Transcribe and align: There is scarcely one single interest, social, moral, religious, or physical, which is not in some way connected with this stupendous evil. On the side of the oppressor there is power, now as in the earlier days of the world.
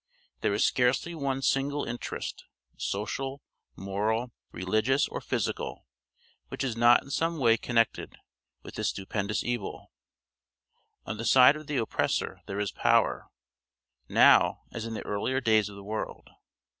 There 0.39 0.55
is 0.55 0.65
scarcely 0.65 1.13
one 1.13 1.43
single 1.43 1.83
interest, 1.85 2.45
social, 2.75 3.43
moral, 3.75 4.31
religious, 4.51 5.07
or 5.07 5.21
physical, 5.21 5.85
which 6.47 6.63
is 6.63 6.75
not 6.75 7.03
in 7.03 7.11
some 7.11 7.37
way 7.37 7.55
connected 7.55 8.17
with 8.63 8.73
this 8.73 8.89
stupendous 8.89 9.43
evil. 9.43 9.91
On 11.05 11.17
the 11.17 11.23
side 11.23 11.55
of 11.55 11.67
the 11.67 11.77
oppressor 11.77 12.39
there 12.47 12.59
is 12.59 12.71
power, 12.71 13.27
now 14.09 14.63
as 14.71 14.87
in 14.87 14.95
the 14.95 15.05
earlier 15.05 15.39
days 15.39 15.69
of 15.69 15.75
the 15.75 15.83
world. 15.83 16.31